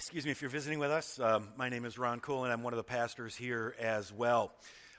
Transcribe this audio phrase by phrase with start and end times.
[0.00, 1.20] Excuse me if you're visiting with us.
[1.20, 4.50] Um, my name is Ron Cool, and I'm one of the pastors here as well.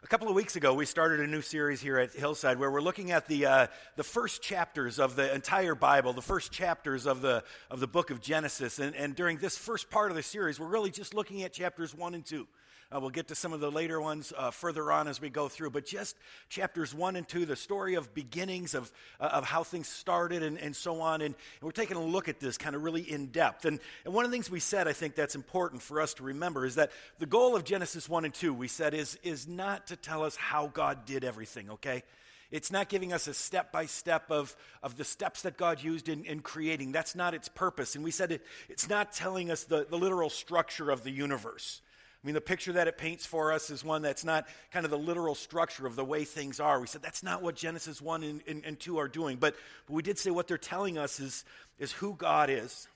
[0.03, 2.83] A couple of weeks ago, we started a new series here at Hillside where we're
[2.83, 7.23] looking at the, uh, the first chapters of the entire Bible, the first chapters of
[7.23, 8.77] the, of the book of Genesis.
[8.77, 11.95] And, and during this first part of the series, we're really just looking at chapters
[11.95, 12.47] 1 and 2.
[12.93, 15.47] Uh, we'll get to some of the later ones uh, further on as we go
[15.47, 16.17] through, but just
[16.49, 20.59] chapters one and two, the story of beginnings of, uh, of how things started and,
[20.59, 21.21] and so on.
[21.21, 23.63] And, and, we're taking a look at this kind of really in depth.
[23.63, 26.23] And, and one of the things we said, I think that's important for us to
[26.23, 29.87] remember, is that the goal of Genesis 1 and 2, we said, is, is not
[29.87, 32.03] to tell us how God did everything, okay?
[32.51, 36.09] It's not giving us a step by step of, of the steps that God used
[36.09, 36.91] in, in creating.
[36.91, 37.95] That's not its purpose.
[37.95, 41.81] And we said it, it's not telling us the, the literal structure of the universe.
[42.23, 44.91] I mean, the picture that it paints for us is one that's not kind of
[44.91, 46.79] the literal structure of the way things are.
[46.79, 49.37] We said that's not what Genesis 1 and, and, and 2 are doing.
[49.37, 49.55] But,
[49.87, 51.43] but we did say what they're telling us is,
[51.79, 52.87] is who God is,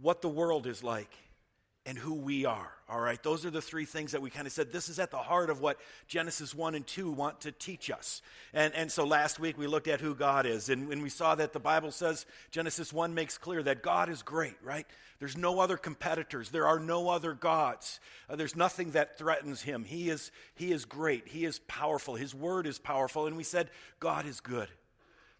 [0.00, 1.10] what the world is like,
[1.86, 2.70] and who we are.
[2.88, 4.72] All right, those are the three things that we kind of said.
[4.72, 8.22] This is at the heart of what Genesis 1 and 2 want to teach us.
[8.52, 11.34] And, and so last week we looked at who God is, and when we saw
[11.34, 14.86] that the Bible says Genesis 1 makes clear that God is great, right?
[15.18, 19.84] There's no other competitors, there are no other gods, uh, there's nothing that threatens him.
[19.84, 23.26] He is, he is great, He is powerful, His word is powerful.
[23.26, 23.70] And we said
[24.00, 24.68] God is good,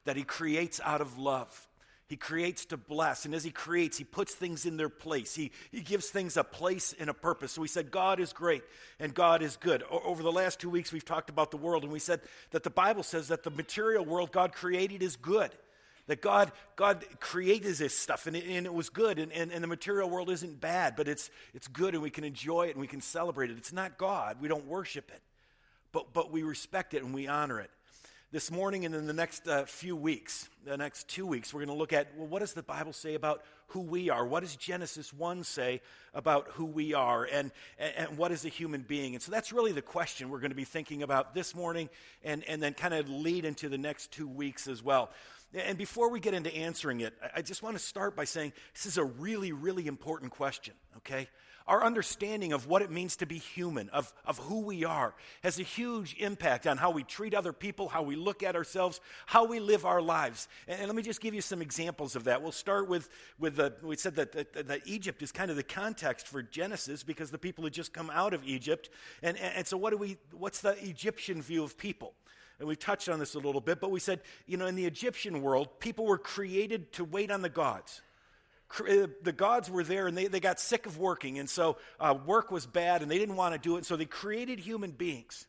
[0.04, 1.68] that He creates out of love.
[2.06, 3.24] He creates to bless.
[3.24, 5.34] And as He creates, He puts things in their place.
[5.34, 7.52] He, he gives things a place and a purpose.
[7.52, 8.62] So we said, God is great
[9.00, 9.82] and God is good.
[9.90, 12.62] O- over the last two weeks, we've talked about the world, and we said that
[12.62, 15.50] the Bible says that the material world God created is good.
[16.06, 19.64] That God, God created this stuff and it, and it was good, and, and, and
[19.64, 22.80] the material world isn't bad, but it's, it's good and we can enjoy it and
[22.80, 23.56] we can celebrate it.
[23.56, 25.22] It's not God, we don't worship it,
[25.92, 27.70] but, but we respect it and we honor it
[28.34, 31.68] this morning and in the next uh, few weeks, the next two weeks, we're going
[31.68, 34.26] to look at well, what does the Bible say about who we are?
[34.26, 35.80] What does Genesis 1 say
[36.12, 37.22] about who we are?
[37.24, 39.14] And, and, and, what is a human being?
[39.14, 41.88] And so that's really the question we're going to be thinking about this morning
[42.24, 45.10] and, and then kind of lead into the next two weeks as well.
[45.54, 48.86] And before we get into answering it, I just want to start by saying this
[48.86, 51.28] is a really, really important question, okay?
[51.66, 55.58] Our understanding of what it means to be human, of, of who we are, has
[55.58, 59.44] a huge impact on how we treat other people, how we look at ourselves, how
[59.46, 60.48] we live our lives.
[60.66, 62.42] And, let me just give you some examples of that.
[62.42, 65.62] We'll start with, with the, we said that, that, that, Egypt is kind of the
[65.62, 68.90] context for Genesis because the people had just come out of Egypt.
[69.22, 72.12] And, and, and so, what do we, what's the Egyptian view of people?
[72.58, 74.86] And we touched on this a little bit, but we said, you know, in the
[74.86, 78.02] Egyptian world, people were created to wait on the gods.
[78.80, 81.38] Uh, the gods were there and they, they got sick of working.
[81.38, 83.78] And so uh, work was bad and they didn't want to do it.
[83.78, 85.46] and So they created human beings.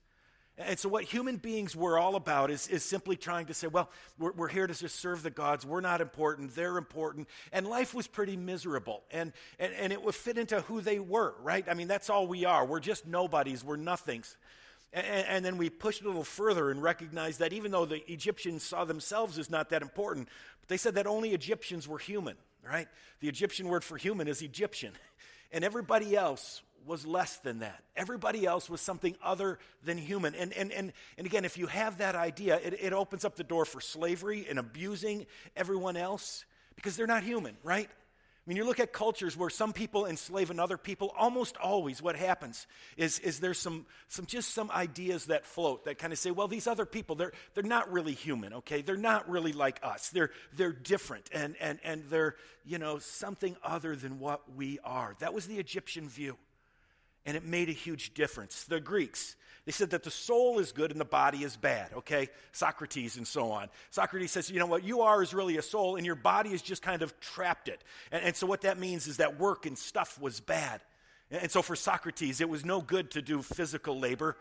[0.57, 3.89] And so, what human beings were all about is, is simply trying to say, well,
[4.17, 5.65] we're, we're, here to just serve the gods.
[5.65, 6.55] We're not important.
[6.55, 7.27] They're important.
[7.51, 9.03] And life was pretty miserable.
[9.11, 11.65] And, and, and it would fit into who they were, right?
[11.69, 12.65] I mean, that's all we are.
[12.65, 13.65] We're just nobodies.
[13.65, 14.37] We're nothings.
[14.95, 18.63] And, and then we pushed a little further and recognized that even though the Egyptians
[18.63, 20.29] saw themselves as not that important,
[20.61, 22.35] but they said that only Egyptians were human
[22.67, 22.87] right?
[23.19, 24.93] The Egyptian word for human is Egyptian.
[25.51, 27.81] And everybody else was less than that.
[27.95, 30.35] Everybody else was something other than human.
[30.35, 33.43] And, and, and, and again, if you have that idea, it, it opens up the
[33.43, 36.43] door for slavery and abusing everyone else
[36.75, 37.89] because they're not human, right?
[38.45, 42.15] I mean, you look at cultures where some people enslave another people, almost always what
[42.15, 46.29] happens is, is there's some, some just some ideas that float that kind of say,
[46.29, 48.83] well, these other people, they're, they're not really human, okay?
[48.83, 50.09] They're not really like us.
[50.09, 55.15] They're, they're different and, and, and they're, you know, something other than what we are.
[55.19, 56.37] That was the Egyptian view.
[57.25, 58.65] And it made a huge difference.
[58.65, 59.35] The Greeks,
[59.65, 62.29] they said that the soul is good and the body is bad, okay?
[62.51, 63.69] Socrates and so on.
[63.89, 66.61] Socrates says, you know, what you are is really a soul and your body is
[66.61, 67.83] just kind of trapped it.
[68.11, 70.81] And, and so what that means is that work and stuff was bad.
[71.31, 74.37] And, and so for Socrates, it was no good to do physical labor.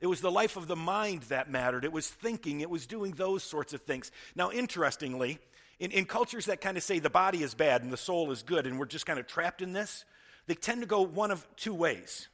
[0.00, 1.84] It was the life of the mind that mattered.
[1.84, 4.12] It was thinking, it was doing those sorts of things.
[4.36, 5.40] Now, interestingly,
[5.80, 8.44] in, in cultures that kind of say the body is bad and the soul is
[8.44, 10.04] good and we're just kind of trapped in this,
[10.46, 12.28] they tend to go one of two ways.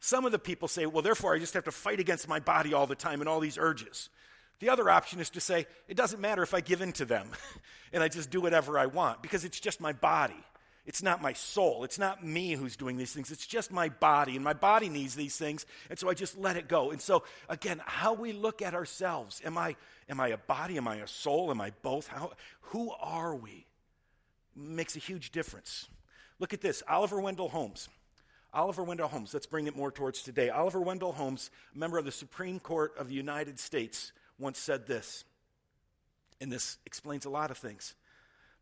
[0.00, 2.72] Some of the people say, well, therefore, I just have to fight against my body
[2.72, 4.08] all the time and all these urges.
[4.60, 7.30] The other option is to say, it doesn't matter if I give in to them
[7.92, 10.42] and I just do whatever I want because it's just my body.
[10.88, 11.84] It's not my soul.
[11.84, 13.30] It's not me who's doing these things.
[13.30, 16.56] It's just my body, and my body needs these things, and so I just let
[16.56, 16.92] it go.
[16.92, 19.76] And so, again, how we look at ourselves am I,
[20.08, 20.78] am I a body?
[20.78, 21.50] Am I a soul?
[21.50, 22.08] Am I both?
[22.08, 23.66] How, who are we?
[24.56, 25.88] Makes a huge difference.
[26.38, 27.90] Look at this Oliver Wendell Holmes.
[28.52, 30.48] Oliver Wendell Holmes, let's bring it more towards today.
[30.48, 34.86] Oliver Wendell Holmes, a member of the Supreme Court of the United States, once said
[34.86, 35.24] this,
[36.40, 37.94] and this explains a lot of things.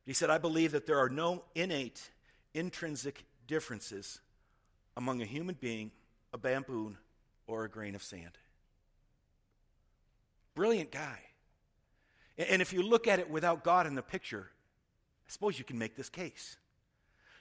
[0.05, 2.11] He said, I believe that there are no innate,
[2.55, 4.21] intrinsic differences
[4.97, 5.91] among a human being,
[6.33, 6.97] a baboon,
[7.47, 8.39] or a grain of sand.
[10.55, 11.19] Brilliant guy.
[12.39, 14.51] And if you look at it without God in the picture,
[15.29, 16.57] I suppose you can make this case.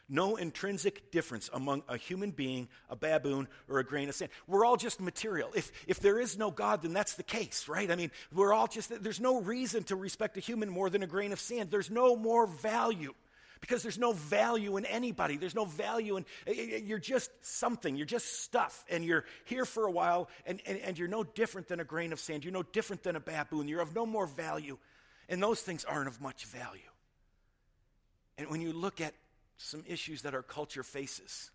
[0.07, 4.29] No intrinsic difference among a human being, a baboon, or a grain of sand.
[4.45, 5.49] We're all just material.
[5.55, 7.89] If, if there is no God, then that's the case, right?
[7.89, 11.07] I mean, we're all just, there's no reason to respect a human more than a
[11.07, 11.71] grain of sand.
[11.71, 13.13] There's no more value
[13.61, 15.37] because there's no value in anybody.
[15.37, 17.95] There's no value in, eh, eh, eh, you're just something.
[17.95, 18.85] You're just stuff.
[18.89, 22.13] And you're here for a while, and, and, and you're no different than a grain
[22.13, 22.43] of sand.
[22.43, 23.67] You're no different than a baboon.
[23.67, 24.77] You're of no more value.
[25.29, 26.81] And those things aren't of much value.
[28.37, 29.15] And when you look at
[29.57, 31.51] some issues that our culture faces.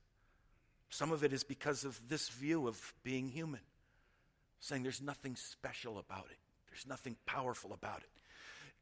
[0.88, 3.60] Some of it is because of this view of being human,
[4.60, 6.38] saying there's nothing special about it,
[6.68, 8.08] there's nothing powerful about it.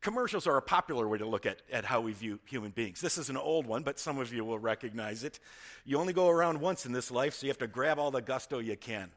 [0.00, 3.00] Commercials are a popular way to look at, at how we view human beings.
[3.00, 5.40] This is an old one, but some of you will recognize it.
[5.84, 8.22] You only go around once in this life, so you have to grab all the
[8.22, 9.10] gusto you can.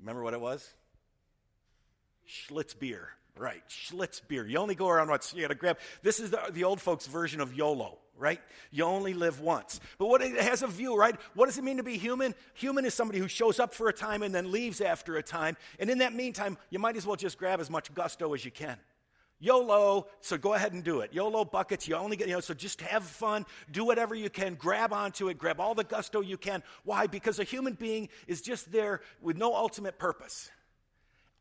[0.00, 0.72] Remember what it was?
[2.26, 3.10] Schlitz beer.
[3.36, 4.46] Right, Schlitz beer.
[4.46, 5.32] You only go around once.
[5.34, 5.78] You got to grab.
[6.02, 8.40] This is the, the old folks' version of YOLO, right?
[8.70, 9.80] You only live once.
[9.98, 11.16] But what it has a view, right?
[11.34, 12.34] What does it mean to be human?
[12.54, 15.56] Human is somebody who shows up for a time and then leaves after a time.
[15.78, 18.52] And in that meantime, you might as well just grab as much gusto as you
[18.52, 18.78] can.
[19.40, 21.12] YOLO, so go ahead and do it.
[21.12, 24.54] YOLO buckets, you only get, you know, so just have fun, do whatever you can,
[24.54, 26.62] grab onto it, grab all the gusto you can.
[26.84, 27.08] Why?
[27.08, 30.48] Because a human being is just there with no ultimate purpose.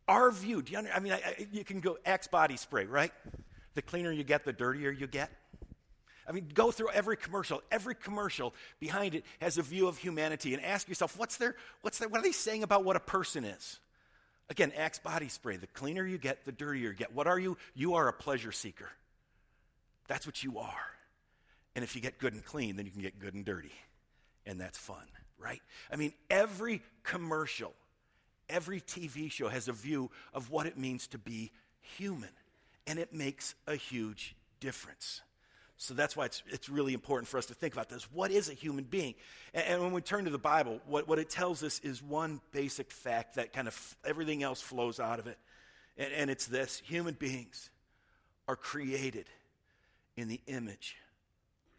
[0.07, 2.85] Our view, do you under, I mean, I, I, you can go Axe body spray,
[2.85, 3.11] right?
[3.75, 5.29] The cleaner you get, the dirtier you get.
[6.31, 7.61] I mean, go through every commercial.
[7.71, 11.97] Every commercial behind it has a view of humanity and ask yourself, what's their, what's
[11.97, 13.79] their, what are they saying about what a person is?
[14.49, 15.57] Again, Axe body spray.
[15.57, 17.13] The cleaner you get, the dirtier you get.
[17.13, 17.57] What are you?
[17.73, 18.89] You are a pleasure seeker.
[20.07, 20.85] That's what you are.
[21.75, 23.73] And if you get good and clean, then you can get good and dirty.
[24.45, 25.05] And that's fun,
[25.37, 25.61] right?
[25.91, 27.73] I mean, every commercial
[28.51, 32.29] every TV show has a view of what it means to be human,
[32.85, 35.21] and it makes a huge difference.
[35.81, 38.03] So that's why it's, it's really important for us to think about this.
[38.11, 39.15] What is a human being?
[39.51, 42.39] And, and when we turn to the Bible, what, what it tells us is one
[42.51, 45.39] basic fact that kind of everything else flows out of it.
[45.97, 47.71] And, and it's this human beings
[48.47, 49.25] are created
[50.15, 50.97] in the image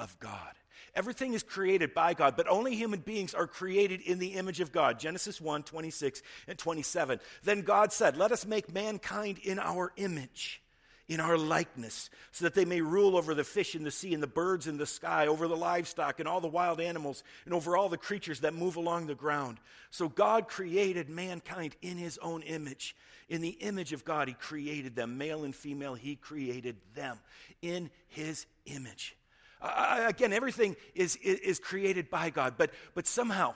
[0.01, 0.51] of God.
[0.97, 4.73] Everything is created by God, but only human beings are created in the image of
[4.73, 4.99] God.
[4.99, 7.21] Genesis 1 26 and 27.
[7.45, 10.61] Then God said, Let us make mankind in our image,
[11.09, 14.23] in our likeness, so that they may rule over the fish in the sea and
[14.23, 17.77] the birds in the sky, over the livestock and all the wild animals, and over
[17.77, 19.59] all the creatures that move along the ground.
[19.91, 22.97] So God created mankind in his own image.
[23.29, 25.19] In the image of God, he created them.
[25.19, 27.19] Male and female, he created them
[27.61, 29.17] in his image.
[29.61, 33.55] Uh, again, everything is, is, is created by God, but, but somehow,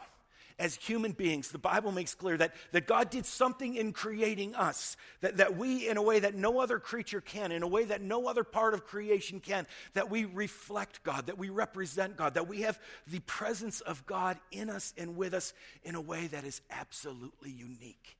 [0.59, 4.97] as human beings, the Bible makes clear that, that God did something in creating us,
[5.21, 8.01] that, that we, in a way that no other creature can, in a way that
[8.01, 12.49] no other part of creation can, that we reflect God, that we represent God, that
[12.49, 15.53] we have the presence of God in us and with us
[15.85, 18.17] in a way that is absolutely unique.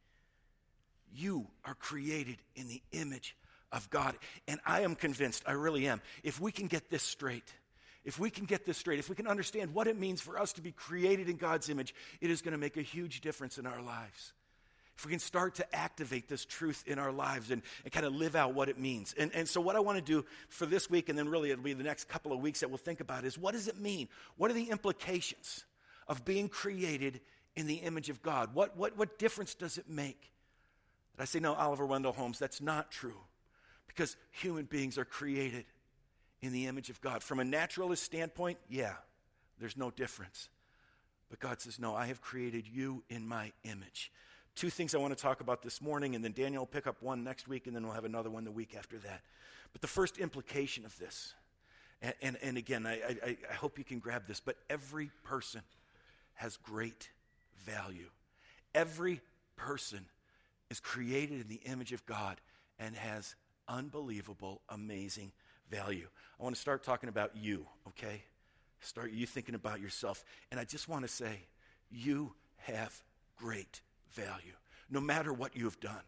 [1.15, 3.35] You are created in the image
[3.73, 4.17] of God.
[4.47, 7.51] And I am convinced, I really am, if we can get this straight,
[8.07, 10.53] if we can get this straight, if we can understand what it means for us
[10.55, 13.67] to be created in God's image, it is going to make a huge difference in
[13.67, 14.33] our lives.
[14.97, 18.15] If we can start to activate this truth in our lives and, and kind of
[18.15, 19.15] live out what it means.
[19.19, 21.65] And, and so, what I want to do for this week, and then really it'll
[21.65, 24.09] be the next couple of weeks that we'll think about, is what does it mean?
[24.37, 25.65] What are the implications
[26.07, 27.21] of being created
[27.57, 28.55] in the image of God?
[28.55, 30.31] What, what, what difference does it make?
[31.17, 33.21] And I say, no, Oliver Wendell Holmes, that's not true.
[33.89, 35.65] Because human beings are created
[36.47, 37.23] in the image of God.
[37.23, 38.95] From a naturalist standpoint, yeah,
[39.59, 40.49] there's no difference.
[41.29, 44.13] But God says, No, I have created you in my image.
[44.55, 47.03] Two things I want to talk about this morning, and then Daniel will pick up
[47.03, 49.21] one next week, and then we'll have another one the week after that.
[49.73, 51.35] But the first implication of this,
[52.01, 55.61] and, and, and again, I, I, I hope you can grab this, but every person
[56.35, 57.11] has great
[57.65, 58.09] value.
[58.75, 59.21] Every
[59.57, 60.07] person
[60.71, 62.41] is created in the image of God
[62.79, 63.35] and has
[63.69, 65.33] unbelievable, amazing
[65.71, 66.09] value.
[66.39, 68.23] I want to start talking about you, okay?
[68.81, 70.25] Start you thinking about yourself.
[70.51, 71.41] And I just want to say,
[71.91, 73.03] you have
[73.37, 73.81] great
[74.13, 74.55] value,
[74.91, 76.03] no matter what you have done.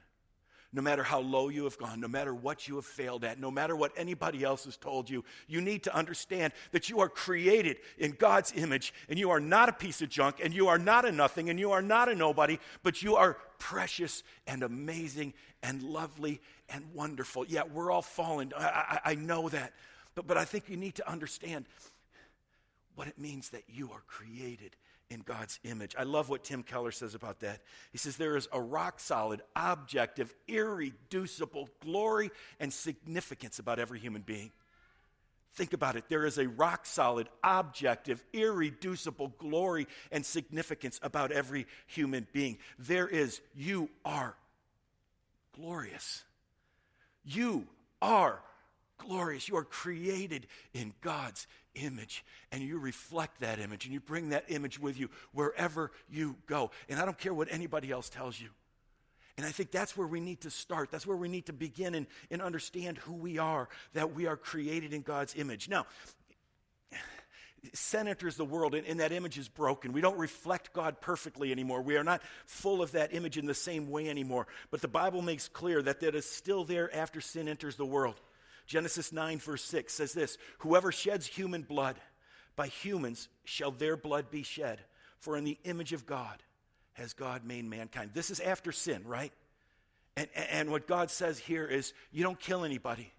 [0.70, 3.50] No matter how low you have gone, no matter what you have failed at, no
[3.50, 7.78] matter what anybody else has told you, you need to understand that you are created
[7.96, 11.06] in God's image and you are not a piece of junk and you are not
[11.06, 15.82] a nothing and you are not a nobody, but you are precious and amazing and
[15.82, 17.44] lovely and wonderful.
[17.46, 18.52] Yeah, we're all fallen.
[18.56, 18.64] I,
[19.04, 19.72] I, I know that.
[20.14, 21.66] But, but I think you need to understand
[22.94, 24.76] what it means that you are created
[25.10, 25.94] in God's image.
[25.98, 27.60] I love what Tim Keller says about that.
[27.92, 34.22] He says there is a rock solid, objective, irreducible glory and significance about every human
[34.22, 34.50] being.
[35.58, 36.04] Think about it.
[36.08, 42.58] There is a rock solid, objective, irreducible glory and significance about every human being.
[42.78, 44.36] There is, you are
[45.56, 46.22] glorious.
[47.24, 47.66] You
[48.00, 48.40] are
[48.98, 49.48] glorious.
[49.48, 54.44] You are created in God's image, and you reflect that image, and you bring that
[54.46, 56.70] image with you wherever you go.
[56.88, 58.50] And I don't care what anybody else tells you.
[59.38, 60.90] And I think that's where we need to start.
[60.90, 64.36] That's where we need to begin and, and understand who we are, that we are
[64.36, 65.68] created in God's image.
[65.68, 65.86] Now,
[67.72, 69.92] sin enters the world, and, and, that image is broken.
[69.92, 71.82] We don't reflect God perfectly anymore.
[71.82, 74.48] We are not full of that image in the same way anymore.
[74.72, 78.20] But the Bible makes clear that that is still there after sin enters the world.
[78.66, 81.94] Genesis 9, verse 6 says this Whoever sheds human blood,
[82.56, 84.80] by humans shall their blood be shed.
[85.20, 86.42] For in the image of God
[86.98, 88.10] has God made mankind.
[88.12, 89.32] This is after sin, right?
[90.16, 93.12] And, and what God says here is you don't kill anybody.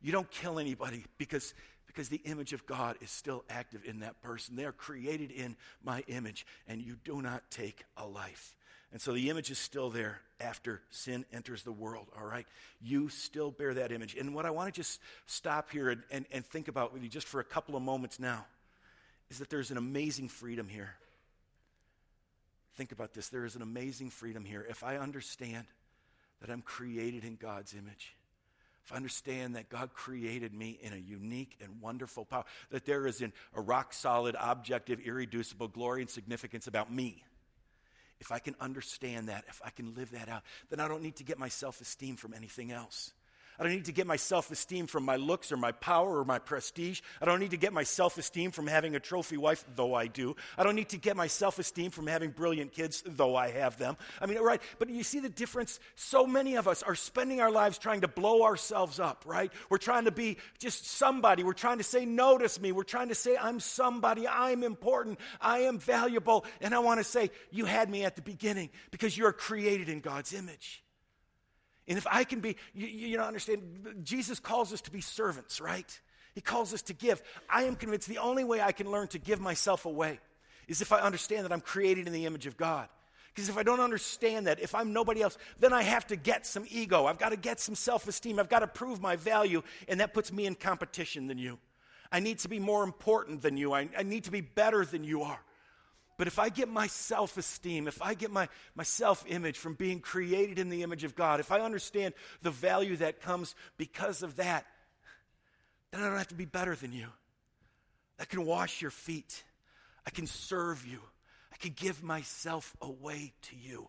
[0.00, 1.54] You don't kill anybody because,
[1.86, 4.56] because the image of God is still active in that person.
[4.56, 8.54] They are created in my image, and you do not take a life.
[8.92, 12.46] And so the image is still there after sin enters the world, all right?
[12.80, 14.16] You still bear that image.
[14.16, 17.08] And what I want to just stop here and, and, and think about with you
[17.08, 18.46] just for a couple of moments now
[19.28, 20.96] is that there's an amazing freedom here.
[22.80, 23.28] Think about this.
[23.28, 24.66] There is an amazing freedom here.
[24.66, 25.66] If I understand
[26.40, 28.16] that I'm created in God's image,
[28.86, 33.06] if I understand that God created me in a unique and wonderful power, that there
[33.06, 37.22] is in a rock solid, objective, irreducible glory and significance about me,
[38.18, 41.16] if I can understand that, if I can live that out, then I don't need
[41.16, 43.12] to get my self esteem from anything else.
[43.60, 46.24] I don't need to get my self esteem from my looks or my power or
[46.24, 47.02] my prestige.
[47.20, 50.06] I don't need to get my self esteem from having a trophy wife, though I
[50.06, 50.34] do.
[50.56, 53.76] I don't need to get my self esteem from having brilliant kids, though I have
[53.76, 53.98] them.
[54.18, 55.78] I mean, right, but you see the difference?
[55.94, 59.52] So many of us are spending our lives trying to blow ourselves up, right?
[59.68, 61.44] We're trying to be just somebody.
[61.44, 62.72] We're trying to say, notice me.
[62.72, 64.26] We're trying to say, I'm somebody.
[64.26, 65.20] I'm important.
[65.38, 66.46] I am valuable.
[66.62, 70.00] And I want to say, you had me at the beginning because you're created in
[70.00, 70.82] God's image.
[71.90, 75.60] And if I can be, you, you know, understand, Jesus calls us to be servants,
[75.60, 76.00] right?
[76.36, 77.20] He calls us to give.
[77.48, 80.20] I am convinced the only way I can learn to give myself away
[80.68, 82.88] is if I understand that I'm created in the image of God.
[83.34, 86.46] Because if I don't understand that, if I'm nobody else, then I have to get
[86.46, 87.06] some ego.
[87.06, 88.38] I've got to get some self esteem.
[88.38, 91.58] I've got to prove my value, and that puts me in competition than you.
[92.12, 93.72] I need to be more important than you.
[93.72, 95.40] I, I need to be better than you are.
[96.20, 99.72] But if I get my self esteem, if I get my, my self image from
[99.72, 102.12] being created in the image of God, if I understand
[102.42, 104.66] the value that comes because of that,
[105.90, 107.06] then I don't have to be better than you.
[108.18, 109.44] I can wash your feet,
[110.06, 111.00] I can serve you,
[111.54, 113.88] I can give myself away to you.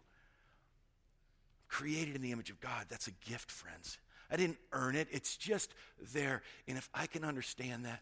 [1.68, 3.98] Created in the image of God, that's a gift, friends.
[4.32, 5.74] I didn't earn it, it's just
[6.14, 6.44] there.
[6.66, 8.00] And if I can understand that,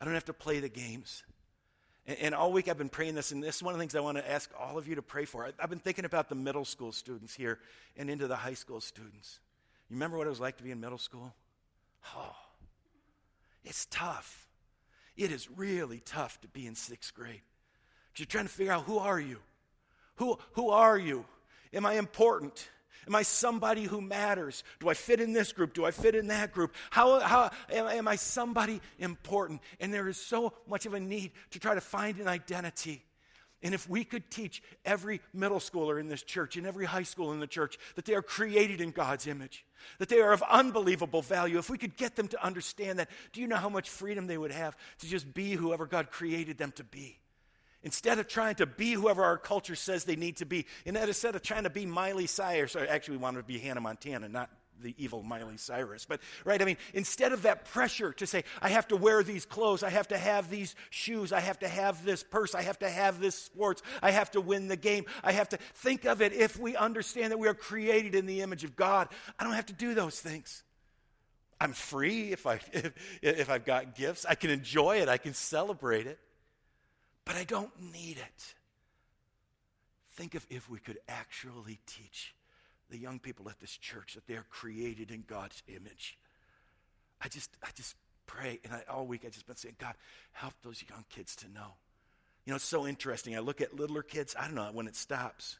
[0.00, 1.24] I don't have to play the games.
[2.06, 3.94] And, and, all week I've been praying this, and this is one of the things
[3.94, 5.44] I want to ask all of you to pray for.
[5.44, 7.58] I, I've been thinking about the middle school students here
[7.96, 9.40] and into the high school students.
[9.88, 11.34] You remember what it was like to be in middle school?
[12.16, 12.36] Oh,
[13.64, 14.48] it's tough.
[15.16, 17.40] It is really tough to be in sixth grade.
[18.16, 19.38] You're trying to figure out who are you?
[20.16, 21.26] Who, who are you?
[21.72, 22.68] Am I important?
[23.06, 24.64] Am I somebody who matters?
[24.80, 25.74] Do I fit in this group?
[25.74, 26.74] Do I fit in that group?
[26.90, 29.60] How, how am, am I somebody important?
[29.80, 33.04] And there is so much of a need to try to find an identity.
[33.62, 37.32] And if we could teach every middle schooler in this church and every high school
[37.32, 39.64] in the church that they are created in God's image,
[39.98, 43.40] that they are of unbelievable value, if we could get them to understand that, do
[43.40, 46.72] you know how much freedom they would have to just be whoever God created them
[46.72, 47.18] to be?
[47.86, 51.42] Instead of trying to be whoever our culture says they need to be, instead of
[51.42, 54.50] trying to be Miley Cyrus, or actually we want to be Hannah Montana, not
[54.82, 56.04] the evil Miley Cyrus.
[56.04, 59.46] But, right, I mean, instead of that pressure to say, I have to wear these
[59.46, 62.80] clothes, I have to have these shoes, I have to have this purse, I have
[62.80, 66.20] to have this sports, I have to win the game, I have to think of
[66.20, 69.10] it if we understand that we are created in the image of God.
[69.38, 70.64] I don't have to do those things.
[71.60, 74.26] I'm free if, I, if, if I've got gifts.
[74.28, 76.18] I can enjoy it, I can celebrate it
[77.26, 78.54] but I don't need it.
[80.14, 82.34] Think of if we could actually teach
[82.88, 86.16] the young people at this church that they are created in God's image.
[87.20, 89.94] I just, I just pray, and I, all week I just been saying, God,
[90.32, 91.74] help those young kids to know.
[92.44, 93.36] You know, it's so interesting.
[93.36, 94.36] I look at littler kids.
[94.38, 95.58] I don't know when it stops,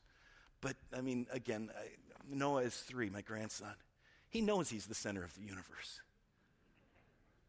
[0.61, 1.89] but I mean, again, I,
[2.33, 3.75] Noah is three, my grandson.
[4.29, 6.01] He knows he's the center of the universe.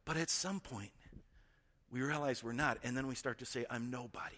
[0.05, 0.91] But at some point,
[1.91, 2.77] we realize we're not.
[2.83, 4.35] And then we start to say, I'm nobody.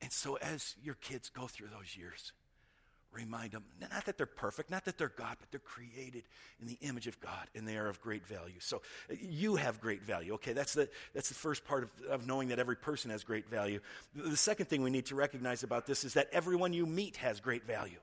[0.00, 2.32] And so as your kids go through those years,
[3.12, 6.24] remind them not that they're perfect, not that they're God, but they're created
[6.60, 8.58] in the image of God and they are of great value.
[8.58, 10.34] So uh, you have great value.
[10.34, 13.48] Okay, that's the, that's the first part of, of knowing that every person has great
[13.48, 13.80] value.
[14.14, 17.40] The second thing we need to recognize about this is that everyone you meet has
[17.40, 17.98] great value.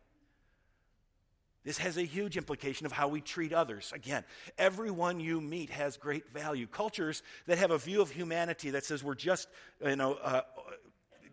[1.65, 3.91] This has a huge implication of how we treat others.
[3.93, 4.23] Again,
[4.57, 6.67] everyone you meet has great value.
[6.67, 9.49] Cultures that have a view of humanity that says we're just,
[9.85, 10.41] you know, uh,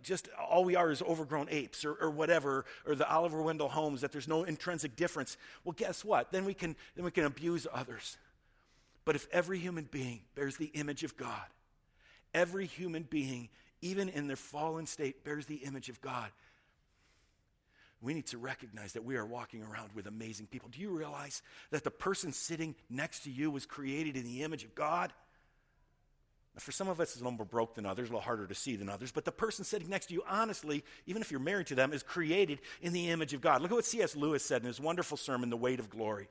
[0.03, 4.01] just all we are is overgrown apes or, or whatever, or the Oliver Wendell Holmes,
[4.01, 5.37] that there's no intrinsic difference.
[5.65, 6.33] Well, guess what?
[6.33, 8.17] Then we can, then we can abuse others.
[9.05, 11.47] But if every human being bears the image of God,
[12.35, 13.49] every human being,
[13.81, 16.31] even in their fallen state, bears the image of God,
[18.07, 20.69] we need to recognize that we are walking around with amazing people.
[20.71, 24.63] Do you realize that the person sitting next to you was created in the image
[24.63, 25.13] of God?
[26.57, 28.55] For some of us, it's a little more broke than others, a little harder to
[28.55, 31.67] see than others, but the person sitting next to you, honestly, even if you're married
[31.67, 33.61] to them, is created in the image of God.
[33.61, 34.15] Look at what C.S.
[34.15, 36.29] Lewis said in his wonderful sermon, The Weight of Glory.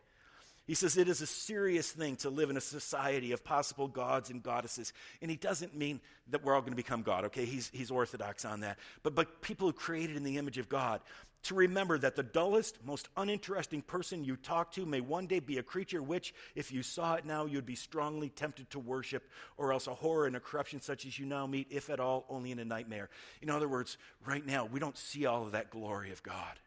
[0.68, 4.32] He says it is a serious thing to live in a society of possible gods
[4.32, 4.94] and goddesses.
[5.22, 7.46] And he doesn't mean that we're all going to become God, okay?
[7.46, 8.80] He's, he's orthodox on that.
[9.04, 11.02] But, but people who created in the image of God
[11.46, 15.58] to remember that the dullest, most uninteresting person you talk to may one day be
[15.58, 19.24] a creature which, if you saw it now, you'd be strongly tempted to worship,
[19.58, 22.26] or else a horror and a corruption such as you now meet, if at all,
[22.30, 23.10] only in a nightmare.
[23.42, 26.60] In other words, right now, we don't see all of that glory of God.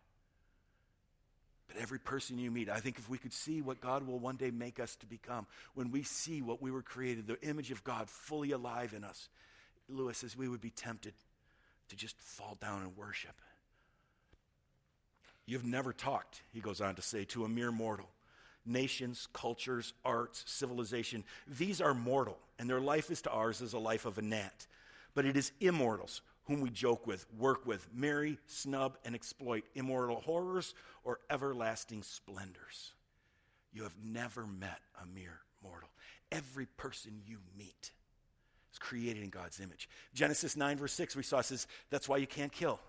[1.67, 4.37] But every person you meet, I think if we could see what God will one
[4.37, 7.85] day make us to become, when we see what we were created, the image of
[7.85, 9.29] God fully alive in us,
[9.89, 11.15] Lewis says we would be tempted
[11.89, 13.35] to just fall down and worship.
[15.49, 18.11] You've never talked, he goes on to say, to a mere mortal.
[18.67, 23.79] Nations, cultures, arts, civilization, these are mortal, and their life is to ours as a
[23.79, 24.67] life of a gnat.
[25.15, 30.21] But it is immortals whom we joke with, work with, marry, snub, and exploit, immortal
[30.21, 32.93] horrors or everlasting splendors.
[33.73, 35.89] You have never met a mere mortal.
[36.31, 37.93] Every person you meet
[38.71, 39.89] is created in God's image.
[40.13, 42.81] Genesis 9, verse 6, we saw says, That's why you can't kill.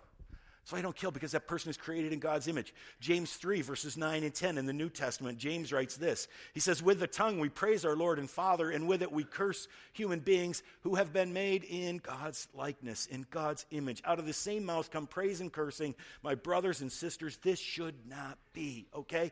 [0.70, 2.76] So I don't kill because that person is created in God's image.
[3.00, 6.28] James 3, verses 9 and 10 in the New Testament, James writes this.
[6.54, 9.24] He says, With the tongue we praise our Lord and Father, and with it we
[9.24, 14.04] curse human beings who have been made in God's likeness, in God's image.
[14.06, 15.96] Out of the same mouth come praise and cursing.
[16.22, 19.32] My brothers and sisters, this should not be, okay?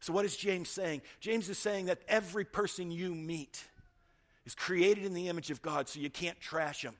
[0.00, 1.02] So what is James saying?
[1.20, 3.62] James is saying that every person you meet
[4.46, 6.94] is created in the image of God, so you can't trash them.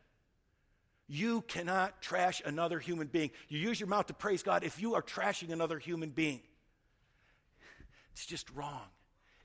[1.09, 3.31] You cannot trash another human being.
[3.49, 6.41] You use your mouth to praise God if you are trashing another human being.
[8.13, 8.83] It's just wrong.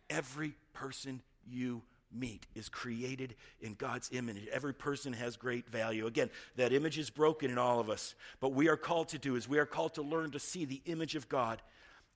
[0.10, 4.47] Every person you meet is created in God's image.
[4.52, 6.06] Every person has great value.
[6.06, 8.13] Again, that image is broken in all of us.
[8.39, 10.82] But we are called to do is we are called to learn to see the
[10.86, 11.62] image of God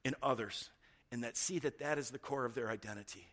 [0.04, 0.70] in others
[1.12, 3.28] and that see that that is the core of their identity.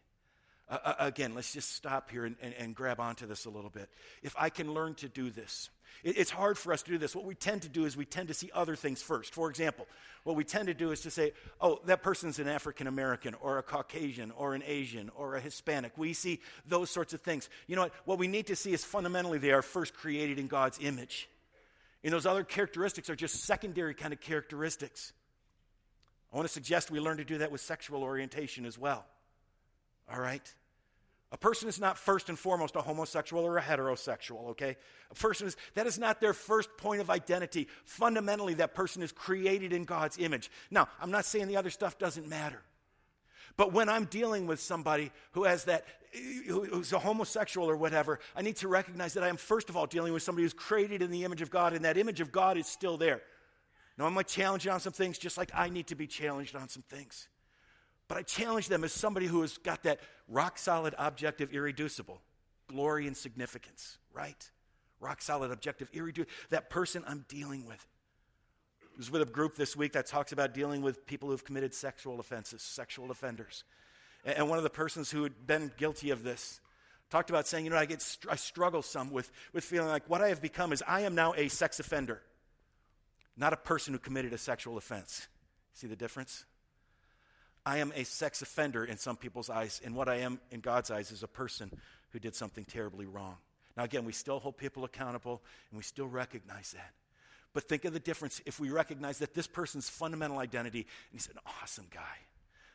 [0.68, 3.70] Uh, uh again, let's just stop here and, and, and grab onto this a little
[3.70, 3.88] bit.
[4.22, 5.70] If I can learn to do this,
[6.02, 7.14] it's hard for us to do this.
[7.14, 9.32] What we tend to do is we tend to see other things first.
[9.32, 9.86] For example,
[10.24, 13.58] what we tend to do is to say, oh, that person's an African American or
[13.58, 15.96] a Caucasian or an Asian or a Hispanic.
[15.96, 17.48] We see those sorts of things.
[17.66, 17.92] You know what?
[18.04, 21.28] What we need to see is fundamentally they are first created in God's image.
[22.02, 25.12] And those other characteristics are just secondary kind of characteristics.
[26.32, 29.06] I want to suggest we learn to do that with sexual orientation as well.
[30.12, 30.54] All right?
[31.32, 34.76] A person is not first and foremost a homosexual or a heterosexual, okay?
[35.10, 37.66] A person is, that is not their first point of identity.
[37.84, 40.48] Fundamentally, that person is created in God's image.
[40.70, 42.62] Now, I'm not saying the other stuff doesn't matter.
[43.56, 45.84] But when I'm dealing with somebody who has that,
[46.46, 49.86] who's a homosexual or whatever, I need to recognize that I am, first of all,
[49.86, 52.56] dealing with somebody who's created in the image of God, and that image of God
[52.56, 53.22] is still there.
[53.98, 56.06] Now, I'm going to challenge you on some things just like I need to be
[56.06, 57.26] challenged on some things.
[58.14, 59.98] But I challenge them as somebody who has got that
[60.28, 62.20] rock solid, objective, irreducible
[62.68, 64.50] glory and significance, right?
[65.00, 66.32] Rock solid, objective, irreducible.
[66.50, 67.84] That person I'm dealing with.
[68.84, 71.74] I was with a group this week that talks about dealing with people who've committed
[71.74, 73.64] sexual offenses, sexual offenders.
[74.24, 76.60] And one of the persons who had been guilty of this
[77.10, 80.22] talked about saying, you know, I, get, I struggle some with, with feeling like what
[80.22, 82.22] I have become is I am now a sex offender,
[83.36, 85.26] not a person who committed a sexual offense.
[85.72, 86.44] See the difference?
[87.66, 90.90] I am a sex offender in some people's eyes, and what I am in God's
[90.90, 91.70] eyes is a person
[92.10, 93.36] who did something terribly wrong.
[93.76, 96.92] Now, again, we still hold people accountable, and we still recognize that.
[97.54, 101.28] But think of the difference if we recognize that this person's fundamental identity, and he's
[101.28, 102.18] an awesome guy.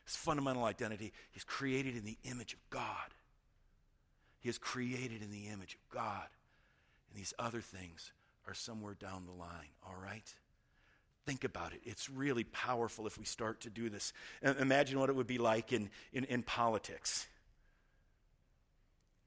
[0.06, 3.14] His fundamental identity, he's created in the image of God.
[4.40, 6.26] He is created in the image of God.
[7.10, 8.12] And these other things
[8.48, 10.34] are somewhere down the line, all right?
[11.30, 11.80] Think about it.
[11.84, 14.12] It's really powerful if we start to do this.
[14.42, 17.28] Imagine what it would be like in, in, in politics.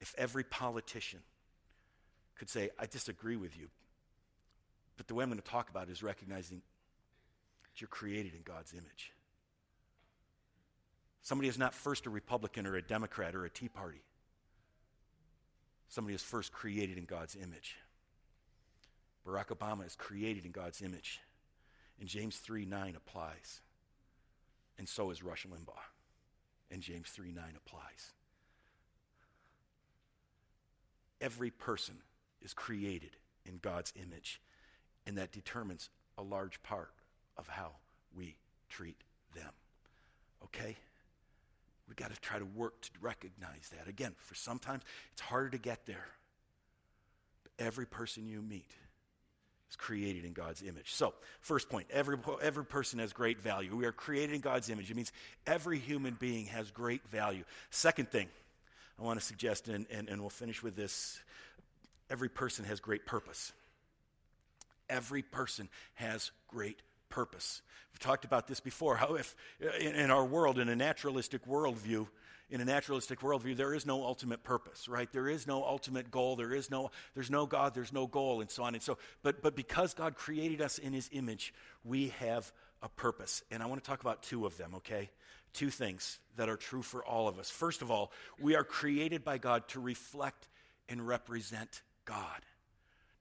[0.02, 1.22] If every politician
[2.36, 3.70] could say, I disagree with you,
[4.98, 6.62] but the way I'm going to talk about it is recognizing
[7.63, 9.13] that you're created in God's image.
[11.22, 14.02] Somebody is not first a Republican or a Democrat or a Tea Party.
[15.88, 17.78] Somebody is first created in God's image.
[19.26, 21.22] Barack Obama is created in God's image.
[21.99, 23.62] And James 3 9 applies.
[24.77, 25.77] And so is Rush Limbaugh.
[26.71, 28.12] And James 3 9 applies.
[31.21, 31.95] Every person
[32.41, 34.41] is created in God's image,
[35.06, 36.91] and that determines a large part
[37.38, 37.71] of how
[38.15, 38.36] we
[38.69, 39.01] treat
[39.36, 39.51] them.
[40.43, 40.75] Okay?
[41.88, 43.88] We've got to try to work to recognize that.
[43.88, 46.08] Again, for sometimes it's harder to get there.
[47.43, 48.71] But every person you meet
[49.75, 50.93] created in God's image.
[50.93, 53.75] So, first point every, every person has great value.
[53.75, 54.89] We are created in God's image.
[54.89, 55.12] It means
[55.47, 57.43] every human being has great value.
[57.69, 58.27] Second thing
[58.99, 61.21] I want to suggest, and, and, and we'll finish with this
[62.09, 63.51] every person has great purpose.
[64.89, 66.79] Every person has great
[67.13, 67.62] purpose.
[67.91, 68.95] We've talked about this before.
[68.95, 69.36] How, if
[69.80, 72.08] in, in our world, in a naturalistic worldview,
[72.49, 75.12] in a naturalistic worldview, there is no ultimate purpose, right?
[75.12, 76.36] There is no ultimate goal.
[76.36, 78.73] There is no, there's no God, there's no goal, and so on.
[78.73, 83.43] And so, but, but because God created us in his image, we have a purpose.
[83.52, 85.12] And I want to talk about two of them, okay?
[85.54, 87.52] Two things that are true for all of us.
[87.52, 90.47] First of all, we are created by God to reflect
[90.89, 92.41] and represent God.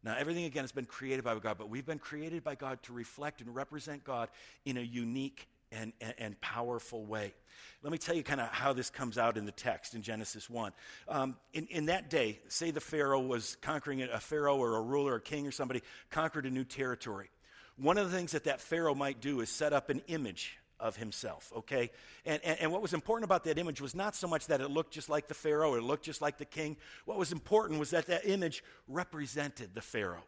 [0.05, 2.93] Now, everything again has been created by God, but we've been created by God to
[2.93, 4.29] reflect and represent God
[4.65, 7.35] in a unique and, and, and powerful way.
[7.83, 10.51] Let me tell you kind of how this comes out in the text in Genesis
[10.51, 10.73] 1.
[11.09, 15.17] Um, in, in that day, say the Pharaoh was conquering a Pharaoh or a ruler,
[15.17, 17.31] a king or somebody, conquered a new territory.
[17.77, 20.97] One of the things that that Pharaoh might do is set up an image of
[20.97, 21.91] himself, okay?
[22.27, 24.69] And, and, and, what was important about that image was not so much that it
[24.69, 26.77] looked just like the Pharaoh or it looked just like the king.
[27.05, 30.25] What was important was that that image represented the Pharaoh.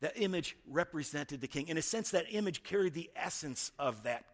[0.00, 1.68] That image represented the king.
[1.68, 4.24] In a sense, that image carried the essence of that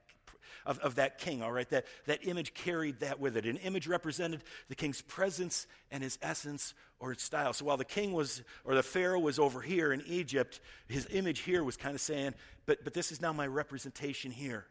[0.67, 1.69] of, of that king, all right?
[1.69, 3.45] That, that image carried that with it.
[3.45, 7.53] An image represented the king's presence and his essence or its style.
[7.53, 11.41] So while the king was, or the Pharaoh was over here in Egypt, his image
[11.41, 12.33] here was kind of saying,
[12.65, 14.65] but, but this is now my representation here.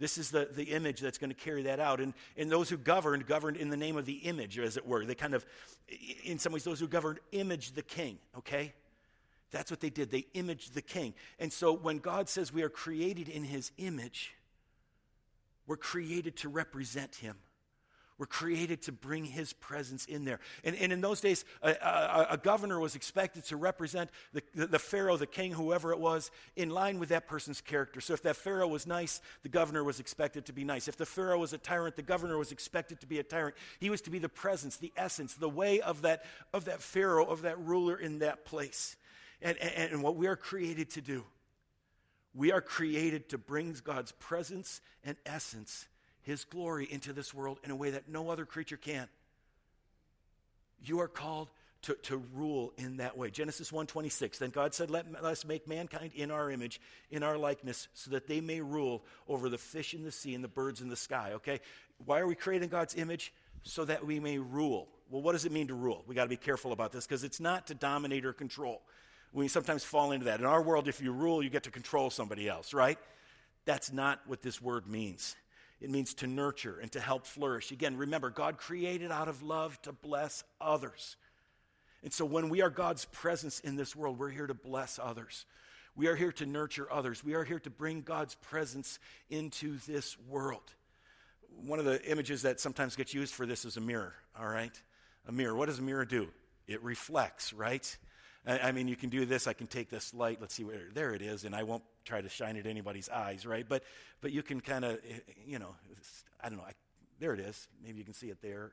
[0.00, 2.00] This is the, the image that's going to carry that out.
[2.00, 5.04] And, and those who governed, governed in the name of the image, as it were.
[5.04, 5.44] They kind of,
[6.24, 8.72] in some ways, those who governed imaged the king, okay?
[9.50, 10.10] That's what they did.
[10.10, 11.12] They imaged the king.
[11.38, 14.34] And so when God says we are created in his image,
[15.66, 17.36] we're created to represent him.
[18.20, 20.40] We're created to bring his presence in there.
[20.62, 24.66] And, and in those days, a, a, a governor was expected to represent the, the,
[24.66, 28.02] the, pharaoh, the king, whoever it was, in line with that person's character.
[28.02, 30.86] So if that pharaoh was nice, the governor was expected to be nice.
[30.86, 33.56] If the pharaoh was a tyrant, the governor was expected to be a tyrant.
[33.78, 37.24] He was to be the presence, the essence, the way of that, of that pharaoh,
[37.24, 38.96] of that ruler in that place.
[39.40, 41.24] And, and, and what we are created to do,
[42.34, 45.86] we are created to bring God's presence and essence
[46.22, 49.08] his glory into this world in a way that no other creature can.
[50.82, 51.50] You are called
[51.82, 53.30] to, to rule in that way.
[53.30, 54.38] Genesis 1:26.
[54.38, 56.80] Then God said, Let us make mankind in our image,
[57.10, 60.44] in our likeness, so that they may rule over the fish in the sea and
[60.44, 61.32] the birds in the sky.
[61.34, 61.60] Okay?
[62.04, 63.32] Why are we creating God's image?
[63.62, 64.88] So that we may rule.
[65.10, 66.04] Well, what does it mean to rule?
[66.06, 68.82] We got to be careful about this because it's not to dominate or control.
[69.32, 70.40] We sometimes fall into that.
[70.40, 72.98] In our world, if you rule, you get to control somebody else, right?
[73.64, 75.36] That's not what this word means.
[75.80, 77.70] It means to nurture and to help flourish.
[77.70, 81.16] Again, remember, God created out of love to bless others.
[82.02, 85.46] And so when we are God's presence in this world, we're here to bless others.
[85.96, 87.24] We are here to nurture others.
[87.24, 90.62] We are here to bring God's presence into this world.
[91.62, 94.80] One of the images that sometimes gets used for this is a mirror, all right?
[95.26, 95.54] A mirror.
[95.54, 96.28] What does a mirror do?
[96.66, 97.96] It reflects, right?
[98.46, 99.46] I mean, you can do this.
[99.46, 100.38] I can take this light.
[100.40, 100.88] Let's see where.
[100.94, 101.44] There it is.
[101.44, 103.64] And I won't try to shine it anybody's eyes, right?
[103.66, 103.84] But,
[104.20, 104.98] but you can kind of,
[105.46, 105.74] you know,
[106.42, 106.64] I don't know.
[106.64, 106.72] I,
[107.20, 107.68] there it is.
[107.84, 108.72] Maybe you can see it there.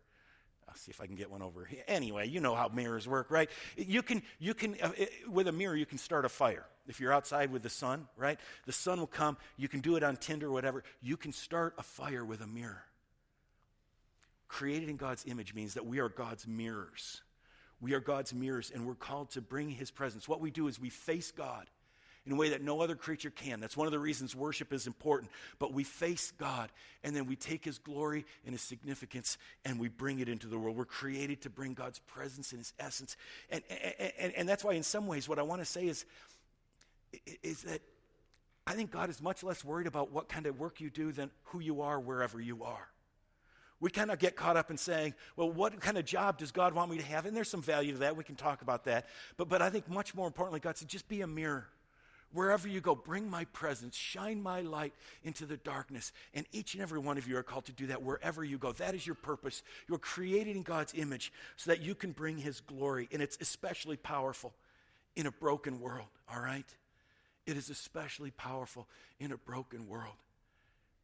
[0.68, 1.84] I'll see if I can get one over here.
[1.88, 3.50] Anyway, you know how mirrors work, right?
[3.78, 4.90] You can, you can, uh,
[5.30, 6.66] with a mirror, you can start a fire.
[6.88, 8.40] If you're outside with the sun, right?
[8.66, 9.38] The sun will come.
[9.56, 10.84] You can do it on tinder or whatever.
[11.02, 12.84] You can start a fire with a mirror.
[14.48, 17.22] Created in God's image means that we are God's mirrors.
[17.80, 20.28] We are God's mirrors, and we're called to bring His presence.
[20.28, 21.68] What we do is we face God
[22.28, 23.62] in a way that no other creature can.
[23.62, 25.32] That's one of the reasons worship is important.
[25.60, 26.70] But we face God,
[27.04, 30.58] and then we take His glory and His significance, and we bring it into the
[30.58, 30.76] world.
[30.76, 33.16] We're created to bring God's presence and His essence.
[33.50, 36.06] And, and, and, and that's why, in some ways, what I want to say is,
[37.42, 37.82] is that
[38.68, 41.32] I think God is much less worried about what kind of work you do than
[41.46, 42.90] who you are wherever you are.
[43.80, 46.74] We kind of get caught up in saying, well, what kind of job does God
[46.74, 47.26] want me to have?
[47.26, 48.18] And there's some value to that.
[48.18, 49.06] We can talk about that.
[49.38, 51.68] But, but I think much more importantly, God said, just be a mirror.
[52.34, 56.12] Wherever you go, bring my presence, shine my light into the darkness.
[56.34, 58.74] And each and every one of you are called to do that wherever you go.
[58.74, 59.64] That is your purpose.
[59.88, 63.08] You're created in God's image so that you can bring his glory.
[63.12, 64.54] And it's especially powerful
[65.16, 66.66] in a broken world, all right?
[67.46, 68.88] It is especially powerful
[69.20, 70.16] in a broken world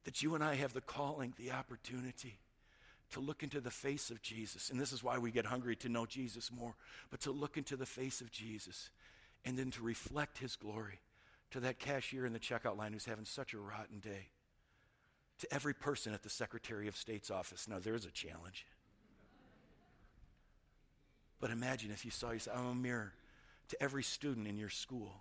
[0.04, 2.38] that you and I have the calling, the opportunity
[3.12, 4.70] to look into the face of Jesus.
[4.70, 6.76] And this is why we get hungry to know Jesus more,
[7.10, 8.90] but to look into the face of Jesus
[9.46, 11.00] and then to reflect his glory
[11.54, 14.28] to that cashier in the checkout line who's having such a rotten day,
[15.40, 17.68] to every person at the Secretary of State's office.
[17.68, 18.66] Now, there's a challenge.
[21.40, 23.14] But imagine if you saw yourself, I'm a mirror
[23.70, 25.14] to every student in your school.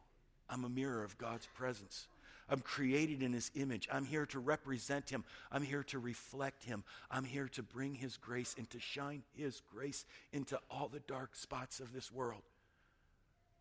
[0.48, 2.06] I'm a mirror of God's presence.
[2.48, 3.88] I'm created in his image.
[3.92, 5.24] I'm here to represent him.
[5.50, 6.82] I'm here to reflect him.
[7.10, 11.36] I'm here to bring his grace and to shine his grace into all the dark
[11.36, 12.42] spots of this world.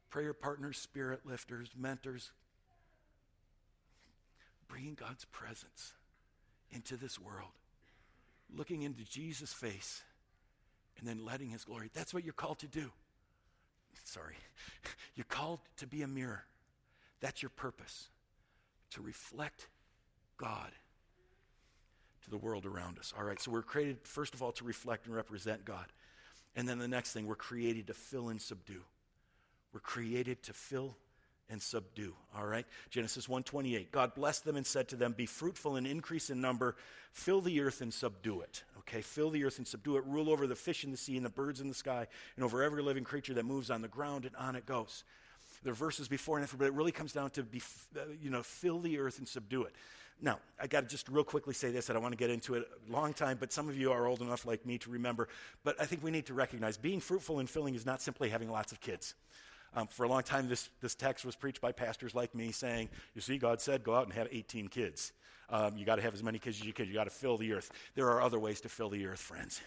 [0.09, 2.31] Prayer partners, spirit lifters, mentors,
[4.71, 5.93] bringing God's presence
[6.71, 7.51] into this world,
[8.55, 10.01] looking into Jesus' face,
[10.97, 11.89] and then letting his glory.
[11.93, 12.89] That's what you're called to do.
[14.03, 14.35] Sorry.
[15.15, 16.43] You're called to be a mirror.
[17.19, 18.09] That's your purpose
[18.91, 19.67] to reflect
[20.37, 20.71] God
[22.23, 23.13] to the world around us.
[23.17, 25.85] All right, so we're created, first of all, to reflect and represent God.
[26.55, 28.81] And then the next thing, we're created to fill and subdue.
[29.73, 30.97] We're created to fill
[31.51, 35.75] and subdue all right genesis 128 god blessed them and said to them be fruitful
[35.75, 36.75] and increase in number
[37.13, 40.47] fill the earth and subdue it okay fill the earth and subdue it rule over
[40.47, 43.03] the fish in the sea and the birds in the sky and over every living
[43.03, 45.03] creature that moves on the ground and on it goes
[45.63, 47.61] there are verses before and after, but it really comes down to be,
[47.95, 49.75] uh, you know, fill the earth and subdue it.
[50.23, 52.67] Now, I got to just real quickly say this, I want to get into it
[52.87, 55.27] a long time, but some of you are old enough like me to remember.
[55.63, 58.49] But I think we need to recognize being fruitful and filling is not simply having
[58.49, 59.15] lots of kids.
[59.73, 62.89] Um, for a long time, this, this text was preached by pastors like me saying,
[63.15, 65.13] You see, God said, go out and have 18 kids.
[65.49, 66.87] Um, you got to have as many kids as you can.
[66.87, 67.71] You got to fill the earth.
[67.95, 69.61] There are other ways to fill the earth, friends.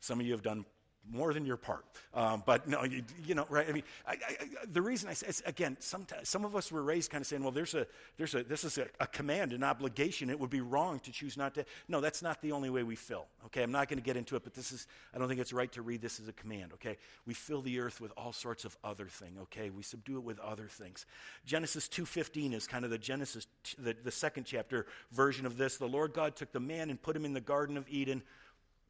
[0.00, 0.64] Some of you have done
[1.10, 1.84] more than your part.
[2.14, 3.68] Um, but no, you, you, know, right?
[3.68, 4.36] I mean, I, I,
[4.70, 7.50] the reason I say again, sometimes, some of us were raised kind of saying, well,
[7.50, 7.86] there's a,
[8.16, 10.30] there's a, this is a, a, command, an obligation.
[10.30, 11.64] It would be wrong to choose not to.
[11.88, 13.26] No, that's not the only way we fill.
[13.46, 15.52] Okay, I'm not going to get into it, but this is, I don't think it's
[15.52, 16.72] right to read this as a command.
[16.74, 19.36] Okay, we fill the earth with all sorts of other thing.
[19.42, 21.06] Okay, we subdue it with other things.
[21.44, 23.46] Genesis 2:15 is kind of the Genesis,
[23.78, 25.78] the, the second chapter version of this.
[25.78, 28.22] The Lord God took the man and put him in the Garden of Eden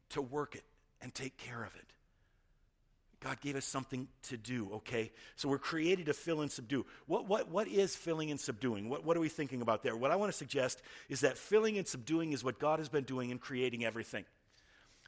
[0.09, 0.63] to work it
[1.01, 1.92] and take care of it.
[3.23, 5.11] God gave us something to do, okay?
[5.37, 6.85] So we're created to fill and subdue.
[7.07, 8.89] What, what, what is filling and subduing?
[8.89, 9.95] What, what are we thinking about there?
[9.95, 13.05] What I want to suggest is that filling and subduing is what God has been
[13.05, 14.25] doing in creating everything.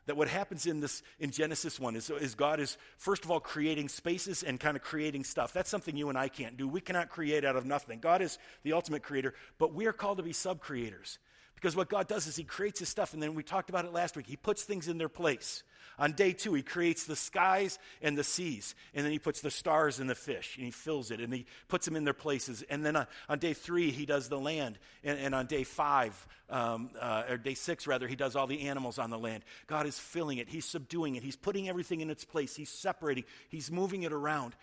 [0.06, 3.40] That what happens in this in Genesis 1 is, is God is first of all
[3.40, 5.52] creating spaces and kind of creating stuff.
[5.52, 6.68] That's something you and I can't do.
[6.70, 8.00] We cannot create out of nothing.
[8.00, 11.18] God is the ultimate creator, but we are called to be sub-creators.
[11.56, 13.94] Because what God does is He creates His stuff, and then we talked about it
[13.94, 14.28] last week.
[14.28, 15.64] He puts things in their place.
[15.98, 19.52] On day two, he creates the skies and the seas, and then he puts the
[19.52, 22.64] stars and the fish, and he fills it, and he puts them in their places.
[22.70, 26.28] And then on, on day three, he does the land, and, and on day five,
[26.50, 29.46] um, uh, or day six rather, he does all the animals on the land.
[29.68, 33.24] God is filling it, he's subduing it, he's putting everything in its place, he's separating,
[33.48, 34.56] he's moving it around.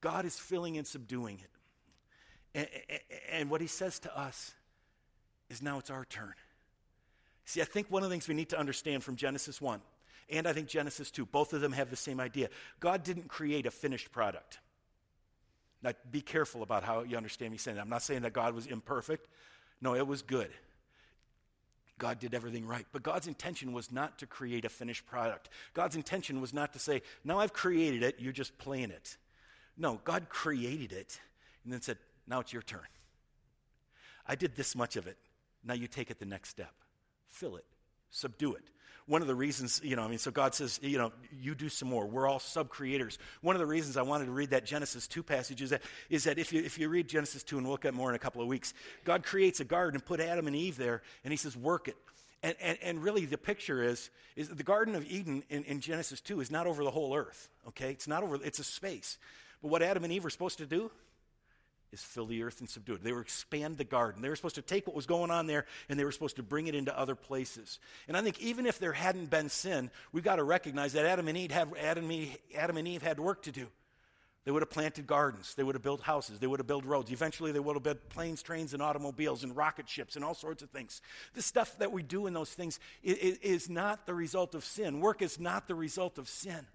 [0.00, 1.50] God is filling and subduing it.
[2.56, 4.52] And, and, and what he says to us
[5.54, 6.34] is now it's our turn.
[7.46, 9.80] See, I think one of the things we need to understand from Genesis 1
[10.30, 11.26] and I think Genesis 2.
[11.26, 12.48] Both of them have the same idea.
[12.80, 14.58] God didn't create a finished product.
[15.82, 17.82] Now, be careful about how you understand me saying that.
[17.82, 19.28] I'm not saying that God was imperfect.
[19.80, 20.50] No, it was good.
[21.98, 22.86] God did everything right.
[22.90, 25.50] But God's intention was not to create a finished product.
[25.74, 29.16] God's intention was not to say, now I've created it, you're just playing it.
[29.76, 31.20] No, God created it
[31.64, 32.80] and then said, now it's your turn.
[34.26, 35.18] I did this much of it.
[35.64, 36.72] Now you take it the next step.
[37.28, 37.64] Fill it,
[38.10, 38.64] subdue it
[39.06, 41.68] one of the reasons, you know, I mean, so God says, you know, you do
[41.68, 42.06] some more.
[42.06, 43.18] We're all sub creators.
[43.42, 46.24] One of the reasons I wanted to read that Genesis 2 passage is that, is
[46.24, 48.40] that if, you, if you read Genesis 2, and we'll at more in a couple
[48.40, 48.72] of weeks,
[49.04, 51.96] God creates a garden and put Adam and Eve there, and he says, work it.
[52.42, 56.20] And, and, and really, the picture is, is the Garden of Eden in, in Genesis
[56.22, 57.90] 2 is not over the whole earth, okay?
[57.90, 59.18] It's not over, it's a space.
[59.62, 60.90] But what Adam and Eve are supposed to do
[61.94, 63.04] is fill the earth and subdue it.
[63.04, 64.20] They were expand the garden.
[64.20, 66.42] They were supposed to take what was going on there and they were supposed to
[66.42, 67.78] bring it into other places.
[68.08, 71.28] And I think even if there hadn't been sin, we've got to recognize that Adam
[71.28, 72.10] and Eve, have, Adam,
[72.76, 73.68] and Eve had work to do.
[74.44, 75.54] They would have planted gardens.
[75.54, 76.38] They would have built houses.
[76.38, 77.10] They would have built roads.
[77.10, 80.62] Eventually, they would have built planes, trains, and automobiles and rocket ships and all sorts
[80.62, 81.00] of things.
[81.32, 85.00] The stuff that we do in those things is, is not the result of sin.
[85.00, 86.66] Work is not the result of sin.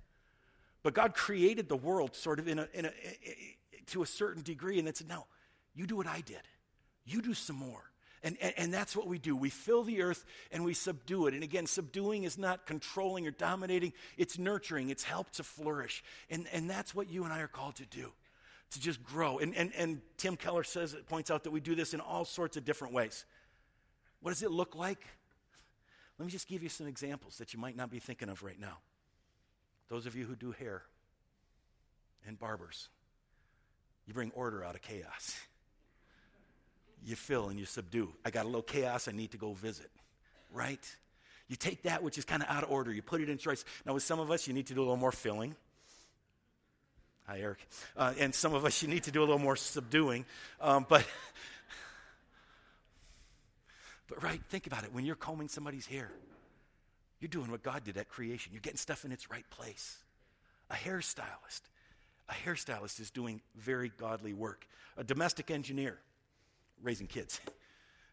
[0.82, 2.92] But God created the world sort of in a, in a,
[3.88, 5.26] to a certain degree and then said, No,
[5.74, 6.42] you do what I did.
[7.06, 7.84] You do some more.
[8.22, 9.34] And, and, and, that's what we do.
[9.34, 11.34] We fill the earth and we subdue it.
[11.34, 16.04] And again, subduing is not controlling or dominating, it's nurturing, it's help to flourish.
[16.30, 18.12] And, and that's what you and I are called to do,
[18.72, 19.40] to just grow.
[19.40, 22.26] And, and, and Tim Keller says, it points out that we do this in all
[22.26, 23.24] sorts of different ways.
[24.22, 25.06] What does it look like?
[26.18, 28.60] Let me just give you some examples that you might not be thinking of right
[28.60, 28.80] now.
[29.88, 30.84] Those of you who do hair
[32.28, 32.90] and barbers,
[34.10, 35.40] you bring order out of chaos
[37.06, 38.12] you fill and you subdue.
[38.26, 39.90] I got a little chaos, I need to go visit,
[40.52, 40.80] right?
[41.48, 43.64] You take that which is kind of out of order, you put it in choice.
[43.86, 45.56] Now, with some of us, you need to do a little more filling.
[47.28, 47.60] Hi, Eric.
[47.96, 50.26] Uh, and some of us, you need to do a little more subduing.
[50.60, 51.06] Um, but,
[54.08, 54.94] but, right, think about it.
[54.94, 56.12] When you're combing somebody's hair,
[57.20, 58.52] you're doing what God did at creation.
[58.54, 59.98] You're getting stuff in its right place.
[60.72, 61.62] A hairstylist.
[62.30, 64.68] A hairstylist is doing very godly work.
[64.98, 65.98] A domestic engineer
[66.82, 67.40] raising kids.
[67.48, 67.52] I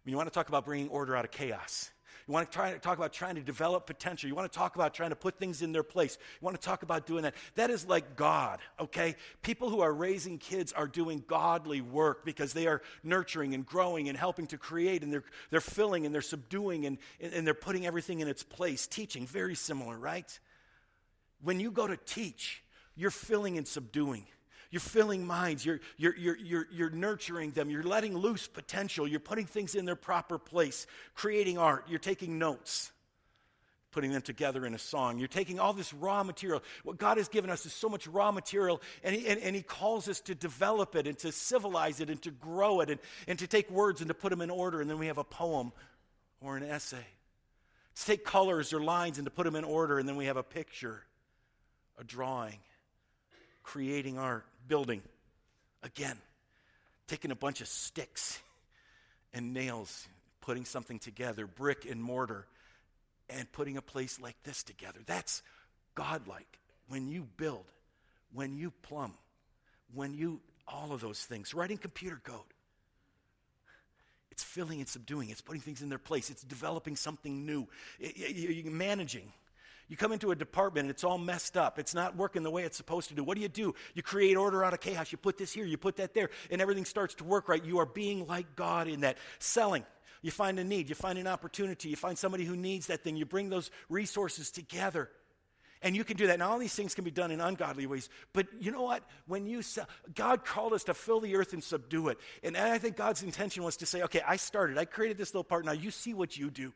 [0.04, 1.90] mean, you want to talk about bringing order out of chaos.
[2.26, 4.28] You want to to talk about trying to develop potential.
[4.28, 6.18] You want to talk about trying to put things in their place.
[6.40, 7.34] You want to talk about doing that.
[7.54, 9.14] That is like God, okay?
[9.42, 14.08] People who are raising kids are doing godly work because they are nurturing and growing
[14.08, 17.86] and helping to create and they're, they're filling and they're subduing and, and they're putting
[17.86, 18.88] everything in its place.
[18.88, 20.36] Teaching, very similar, right?
[21.42, 22.62] When you go to teach,
[22.96, 24.26] you're filling and subduing.
[24.70, 25.64] You're filling minds.
[25.64, 27.70] You're, you're, you're, you're, you're nurturing them.
[27.70, 29.06] You're letting loose potential.
[29.06, 31.84] You're putting things in their proper place, creating art.
[31.88, 32.90] You're taking notes,
[33.92, 35.18] putting them together in a song.
[35.18, 36.62] You're taking all this raw material.
[36.82, 39.62] What God has given us is so much raw material, and He, and, and he
[39.62, 43.38] calls us to develop it and to civilize it and to grow it and, and
[43.38, 44.80] to take words and to put them in order.
[44.80, 45.72] And then we have a poem
[46.40, 47.06] or an essay.
[47.94, 50.36] To take colors or lines and to put them in order, and then we have
[50.36, 51.02] a picture,
[51.98, 52.58] a drawing,
[53.66, 55.02] creating art building.
[55.82, 56.16] Again,
[57.08, 58.40] taking a bunch of sticks
[59.34, 60.06] and nails,
[60.40, 62.46] putting something together, brick and mortar,
[63.28, 65.00] and putting a place like this together.
[65.04, 65.42] That's
[65.96, 66.60] godlike.
[66.88, 67.64] When you build,
[68.32, 69.14] when you plumb,
[69.92, 72.40] when you, all of those things, writing computer code.
[74.30, 75.30] It's filling and subduing.
[75.30, 76.30] It's putting things in their place.
[76.30, 77.66] It's developing something new.
[77.98, 79.32] It, managing.
[79.88, 81.78] You come into a department and it's all messed up.
[81.78, 83.22] It's not working the way it's supposed to do.
[83.22, 83.74] What do you do?
[83.94, 85.12] You create order out of chaos.
[85.12, 87.64] You put this here, you put that there, and everything starts to work right.
[87.64, 89.16] You are being like God in that.
[89.38, 89.84] Selling.
[90.22, 93.16] You find a need, you find an opportunity, you find somebody who needs that thing.
[93.16, 95.08] You bring those resources together.
[95.82, 96.38] And you can do that.
[96.38, 98.08] Now, all these things can be done in ungodly ways.
[98.32, 99.04] But you know what?
[99.26, 102.18] When you sell, God called us to fill the earth and subdue it.
[102.42, 105.44] And I think God's intention was to say, okay, I started, I created this little
[105.44, 105.64] part.
[105.64, 106.72] Now you see what you do.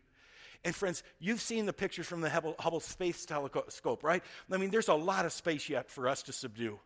[0.65, 4.23] And friends, you've seen the pictures from the Hubble, Hubble Space Telescope, right?
[4.51, 6.79] I mean, there's a lot of space yet for us to subdue.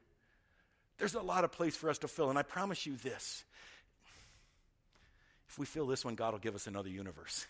[0.99, 2.31] There's a lot of place for us to fill.
[2.31, 3.45] And I promise you this
[5.49, 7.47] if we fill this one, God will give us another universe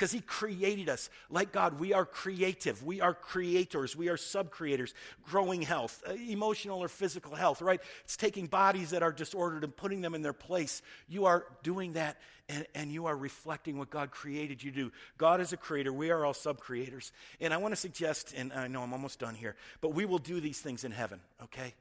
[0.00, 1.10] because He created us.
[1.28, 2.82] Like God, we are creative.
[2.82, 3.94] We are creators.
[3.94, 4.94] We are sub creators.
[5.24, 7.82] Growing health, uh, emotional or physical health, right?
[8.04, 10.80] It's taking bodies that are disordered and putting them in their place.
[11.06, 12.16] You are doing that
[12.48, 14.92] and, and you are reflecting what God created you to do.
[15.18, 15.92] God is a creator.
[15.92, 17.12] We are all sub creators.
[17.38, 20.18] And I want to suggest, and I know I'm almost done here, but we will
[20.18, 21.74] do these things in heaven, okay?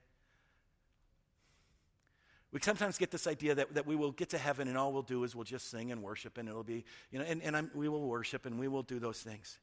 [2.51, 5.03] We sometimes get this idea that, that we will get to heaven and all we'll
[5.03, 7.69] do is we'll just sing and worship and it'll be, you know, and, and I'm,
[7.75, 9.59] we will worship and we will do those things.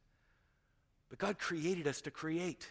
[1.09, 2.69] But God created us to create.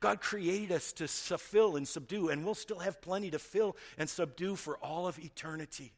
[0.00, 4.08] God created us to fulfill and subdue, and we'll still have plenty to fill and
[4.08, 5.92] subdue for all of eternity.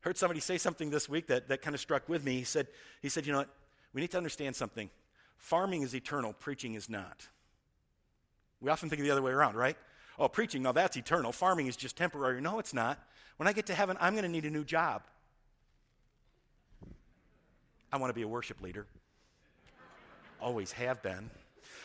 [0.00, 2.34] Heard somebody say something this week that, that kind of struck with me.
[2.38, 2.66] He said,
[3.00, 3.50] he said, you know what?
[3.92, 4.90] We need to understand something.
[5.38, 7.28] Farming is eternal, preaching is not.
[8.60, 9.76] We often think of the other way around, right?
[10.18, 11.32] Oh, preaching, now that's eternal.
[11.32, 12.40] Farming is just temporary.
[12.40, 12.98] No, it's not.
[13.36, 15.02] When I get to heaven, I'm going to need a new job.
[17.92, 18.86] I want to be a worship leader.
[20.40, 21.30] Always have been.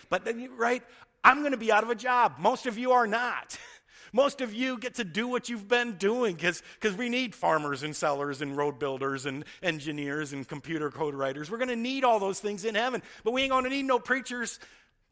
[0.10, 0.84] But, then right,
[1.24, 2.36] I'm going to be out of a job.
[2.40, 3.58] Most of you are not.
[4.14, 7.96] Most of you get to do what you've been doing because we need farmers and
[7.96, 11.52] sellers and road builders and engineers and computer code writers.
[11.52, 13.04] We're going to need all those things in heaven.
[13.24, 14.60] But we ain't going to need no preachers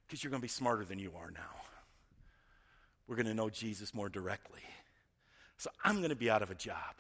[0.08, 1.57] because you're going to be smarter than you are now
[3.08, 4.62] we're going to know Jesus more directly.
[5.58, 6.96] So I'm going to be out of a job.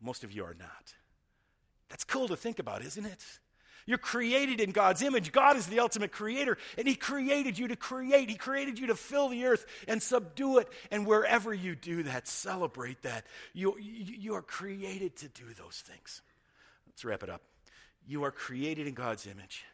[0.00, 0.94] Most of you are not.
[1.88, 3.24] That's cool to think about, isn't it?
[3.86, 5.32] You're created in God's image.
[5.32, 8.28] God is the ultimate creator, and He created you to create.
[8.28, 10.68] He created you to fill the earth and subdue it.
[10.90, 13.24] And wherever you do that, celebrate that.
[13.54, 16.20] You, you, are created to do those things.
[16.86, 17.40] Let's wrap it up.
[18.06, 19.64] You are created in God's image.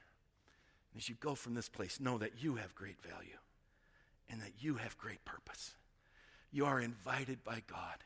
[0.97, 3.39] As you go from this place, know that you have great value
[4.31, 5.75] and that you have great purpose.
[6.53, 8.05] You are invited by God.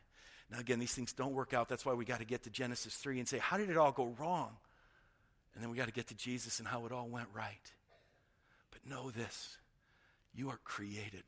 [0.50, 1.68] Now, again, these things don't work out.
[1.68, 3.92] That's why we got to get to Genesis 3 and say, how did it all
[3.92, 4.56] go wrong?
[5.54, 7.72] And then we got to get to Jesus and how it all went right.
[8.70, 9.58] But know this
[10.34, 11.24] you are created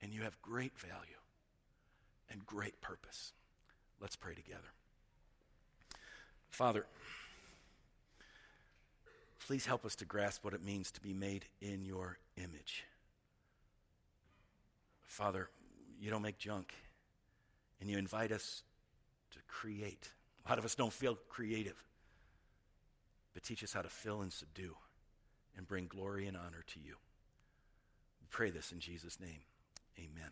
[0.00, 1.20] and you have great value
[2.30, 3.32] and great purpose.
[4.00, 4.60] Let's pray together.
[6.50, 6.86] Father,
[9.46, 12.84] please help us to grasp what it means to be made in your image.
[15.12, 15.50] Father,
[16.00, 16.72] you don't make junk,
[17.82, 18.62] and you invite us
[19.32, 20.10] to create.
[20.46, 21.76] A lot of us don't feel creative,
[23.34, 24.74] but teach us how to fill and subdue
[25.54, 26.94] and bring glory and honor to you.
[28.22, 29.42] We pray this in Jesus' name.
[29.98, 30.30] Amen.